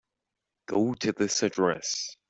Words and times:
Go 0.65 0.95
to 0.95 1.11
this 1.11 1.43
address. 1.43 2.17